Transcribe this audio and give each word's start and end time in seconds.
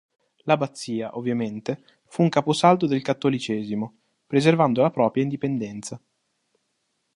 L'abbazia, 0.45 1.15
ovviamente, 1.15 1.83
fu 2.05 2.23
un 2.23 2.29
caposaldo 2.29 2.87
del 2.87 3.03
cattolicesimo, 3.03 3.93
preservando 4.25 4.81
la 4.81 4.89
propria 4.89 5.21
indipendenza. 5.21 6.01